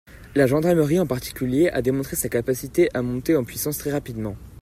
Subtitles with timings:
[0.33, 4.35] La gendarmerie en particulier a démontré sa capacité à monter en puissance très rapidement.